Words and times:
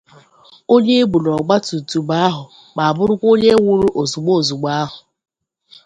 onye 0.73 0.93
e 1.03 1.09
bu 1.11 1.17
n'ọgbatumtum 1.23 2.09
ahụ 2.25 2.43
ma 2.75 2.83
bụrụkwa 2.95 3.27
onye 3.33 3.51
nwụrụ 3.59 3.87
ozigbo 4.01 4.31
ozigbo 4.39 4.67
ahụ 4.81 4.99